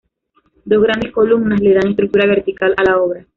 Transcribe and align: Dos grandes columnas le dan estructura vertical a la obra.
Dos 0.65 0.81
grandes 0.81 1.11
columnas 1.11 1.59
le 1.59 1.75
dan 1.75 1.89
estructura 1.89 2.25
vertical 2.25 2.73
a 2.75 2.81
la 2.83 2.97
obra. 2.99 3.27